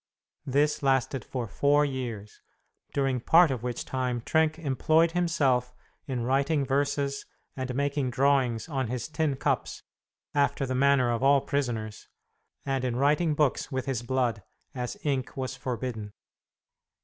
[0.47, 2.41] This lasted for four years,
[2.91, 5.75] during part of which time Trenck employed himself
[6.07, 7.23] in writing verses
[7.55, 9.83] and making drawings on his tin cups,
[10.33, 12.07] after the manner of all prisoners,
[12.65, 14.41] and in writing books with his blood,
[14.73, 16.13] as ink was forbidden.